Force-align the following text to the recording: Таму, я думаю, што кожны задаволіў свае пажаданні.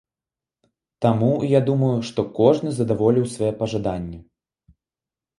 Таму, 1.05 1.27
я 1.49 1.59
думаю, 1.67 1.91
што 2.07 2.19
кожны 2.39 2.69
задаволіў 2.77 3.25
свае 3.35 3.51
пажаданні. 3.61 4.17